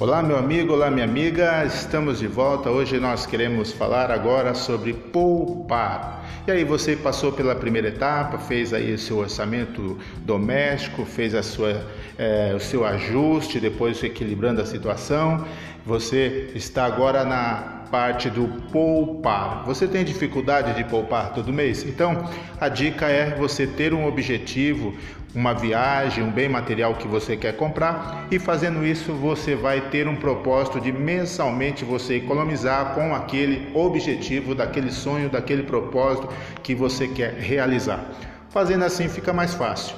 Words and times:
Olá, 0.00 0.22
meu 0.22 0.38
amigo, 0.38 0.74
olá, 0.74 0.92
minha 0.92 1.04
amiga, 1.04 1.64
estamos 1.64 2.20
de 2.20 2.28
volta. 2.28 2.70
Hoje 2.70 3.00
nós 3.00 3.26
queremos 3.26 3.72
falar 3.72 4.12
agora 4.12 4.54
sobre 4.54 4.92
poupar. 4.92 6.24
E 6.46 6.52
aí, 6.52 6.62
você 6.62 6.94
passou 6.94 7.32
pela 7.32 7.52
primeira 7.56 7.88
etapa, 7.88 8.38
fez 8.38 8.72
aí 8.72 8.94
o 8.94 8.98
seu 8.98 9.18
orçamento 9.18 9.98
doméstico, 10.18 11.04
fez 11.04 11.34
a 11.34 11.42
sua, 11.42 11.84
é, 12.16 12.54
o 12.54 12.60
seu 12.60 12.86
ajuste, 12.86 13.58
depois 13.58 14.00
equilibrando 14.04 14.62
a 14.62 14.66
situação. 14.66 15.44
Você 15.84 16.52
está 16.54 16.84
agora 16.84 17.24
na 17.24 17.77
parte 17.90 18.30
do 18.30 18.46
poupar. 18.70 19.64
Você 19.64 19.86
tem 19.86 20.04
dificuldade 20.04 20.74
de 20.74 20.84
poupar 20.84 21.32
todo 21.32 21.52
mês? 21.52 21.84
Então, 21.84 22.28
a 22.60 22.68
dica 22.68 23.06
é 23.06 23.34
você 23.34 23.66
ter 23.66 23.92
um 23.92 24.06
objetivo, 24.06 24.94
uma 25.34 25.54
viagem, 25.54 26.24
um 26.24 26.30
bem 26.30 26.48
material 26.48 26.94
que 26.94 27.06
você 27.06 27.36
quer 27.36 27.56
comprar 27.56 28.26
e 28.30 28.38
fazendo 28.38 28.84
isso 28.86 29.12
você 29.12 29.54
vai 29.54 29.80
ter 29.80 30.08
um 30.08 30.16
propósito 30.16 30.80
de 30.80 30.90
mensalmente 30.90 31.84
você 31.84 32.16
economizar 32.16 32.94
com 32.94 33.14
aquele 33.14 33.68
objetivo, 33.74 34.54
daquele 34.54 34.90
sonho, 34.90 35.28
daquele 35.28 35.62
propósito 35.62 36.28
que 36.62 36.74
você 36.74 37.06
quer 37.08 37.34
realizar. 37.34 38.04
Fazendo 38.50 38.84
assim 38.84 39.08
fica 39.08 39.32
mais 39.32 39.54
fácil. 39.54 39.96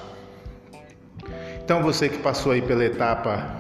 Então 1.64 1.82
você 1.82 2.08
que 2.08 2.18
passou 2.18 2.52
aí 2.52 2.60
pela 2.60 2.84
etapa 2.84 3.59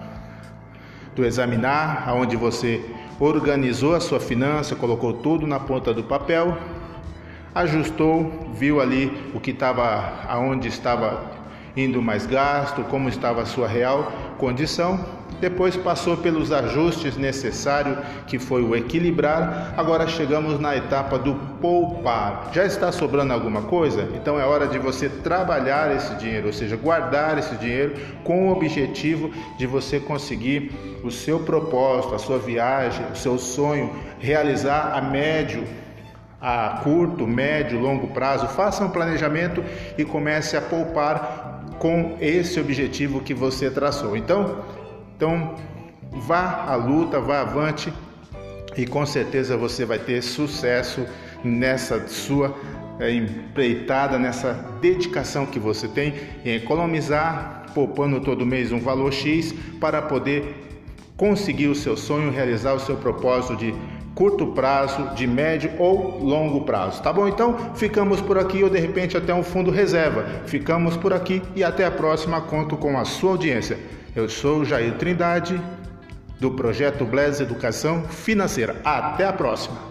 do 1.20 1.26
examinar, 1.26 2.04
aonde 2.06 2.34
você 2.34 2.82
organizou 3.18 3.94
a 3.94 4.00
sua 4.00 4.18
finança, 4.18 4.74
colocou 4.74 5.12
tudo 5.12 5.46
na 5.46 5.60
ponta 5.60 5.92
do 5.92 6.02
papel, 6.02 6.56
ajustou, 7.54 8.48
viu 8.54 8.80
ali 8.80 9.30
o 9.34 9.40
que 9.40 9.50
estava, 9.50 10.24
aonde 10.26 10.68
estava 10.68 11.30
indo 11.76 12.00
mais 12.00 12.24
gasto, 12.24 12.82
como 12.84 13.08
estava 13.08 13.42
a 13.42 13.46
sua 13.46 13.68
real 13.68 14.10
condição. 14.38 14.98
Depois 15.40 15.76
passou 15.76 16.16
pelos 16.16 16.52
ajustes 16.52 17.16
necessários, 17.16 17.98
que 18.26 18.38
foi 18.38 18.62
o 18.62 18.76
equilibrar. 18.76 19.74
Agora 19.76 20.06
chegamos 20.06 20.60
na 20.60 20.76
etapa 20.76 21.18
do 21.18 21.34
poupar. 21.60 22.50
Já 22.52 22.64
está 22.64 22.92
sobrando 22.92 23.32
alguma 23.32 23.62
coisa? 23.62 24.08
Então 24.14 24.38
é 24.38 24.44
hora 24.44 24.66
de 24.66 24.78
você 24.78 25.08
trabalhar 25.08 25.94
esse 25.94 26.14
dinheiro, 26.16 26.48
ou 26.48 26.52
seja, 26.52 26.76
guardar 26.76 27.38
esse 27.38 27.54
dinheiro 27.56 27.94
com 28.22 28.48
o 28.48 28.52
objetivo 28.52 29.30
de 29.58 29.66
você 29.66 29.98
conseguir 29.98 30.72
o 31.02 31.10
seu 31.10 31.40
propósito, 31.40 32.14
a 32.14 32.18
sua 32.18 32.38
viagem, 32.38 33.04
o 33.12 33.16
seu 33.16 33.38
sonho, 33.38 33.90
realizar 34.18 34.92
a 34.94 35.00
médio 35.00 35.64
a 36.40 36.80
curto, 36.82 37.26
médio, 37.26 37.78
longo 37.78 38.08
prazo, 38.08 38.48
faça 38.48 38.82
um 38.82 38.88
planejamento 38.88 39.62
e 39.98 40.04
comece 40.04 40.56
a 40.56 40.60
poupar 40.62 41.60
com 41.78 42.16
esse 42.20 42.58
objetivo 42.58 43.20
que 43.20 43.34
você 43.34 43.70
traçou. 43.70 44.16
Então, 44.16 44.64
então 45.20 45.54
vá 46.12 46.64
à 46.66 46.74
luta, 46.76 47.20
vá 47.20 47.42
avante 47.42 47.92
e 48.74 48.86
com 48.86 49.04
certeza 49.04 49.54
você 49.54 49.84
vai 49.84 49.98
ter 49.98 50.22
sucesso 50.22 51.04
nessa 51.44 52.08
sua 52.08 52.56
é, 52.98 53.12
empreitada, 53.12 54.18
nessa 54.18 54.54
dedicação 54.80 55.44
que 55.44 55.58
você 55.58 55.86
tem 55.86 56.14
em 56.42 56.54
economizar, 56.54 57.66
poupando 57.74 58.18
todo 58.20 58.46
mês 58.46 58.72
um 58.72 58.80
valor 58.80 59.12
X 59.12 59.54
para 59.78 60.00
poder 60.00 60.54
conseguir 61.18 61.68
o 61.68 61.74
seu 61.74 61.98
sonho, 61.98 62.30
realizar 62.30 62.72
o 62.72 62.80
seu 62.80 62.96
propósito 62.96 63.56
de 63.56 63.74
curto 64.14 64.46
prazo, 64.46 65.14
de 65.14 65.26
médio 65.26 65.70
ou 65.78 66.18
longo 66.18 66.62
prazo. 66.62 67.02
Tá 67.02 67.12
bom? 67.12 67.28
Então 67.28 67.74
ficamos 67.74 68.22
por 68.22 68.38
aqui 68.38 68.64
ou 68.64 68.70
de 68.70 68.78
repente 68.78 69.18
até 69.18 69.34
um 69.34 69.42
fundo 69.42 69.70
reserva. 69.70 70.24
Ficamos 70.46 70.96
por 70.96 71.12
aqui 71.12 71.42
e 71.54 71.62
até 71.62 71.84
a 71.84 71.90
próxima. 71.90 72.40
Conto 72.40 72.74
com 72.78 72.98
a 72.98 73.04
sua 73.04 73.32
audiência. 73.32 73.99
Eu 74.14 74.28
sou 74.28 74.64
Jair 74.64 74.96
Trindade 74.98 75.60
do 76.40 76.50
projeto 76.50 77.04
Bless 77.04 77.40
Educação 77.40 78.02
Financeira. 78.04 78.80
Até 78.84 79.24
a 79.24 79.32
próxima. 79.32 79.89